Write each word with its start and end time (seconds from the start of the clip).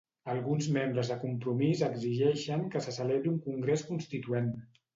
Alguns 0.35 0.69
membres 0.77 1.11
de 1.11 1.17
Compromís 1.23 1.85
exigeixen 1.89 2.65
que 2.73 2.83
se 2.89 2.97
celebri 2.99 3.33
un 3.35 3.39
congrés 3.47 3.87
constituent. 3.95 4.53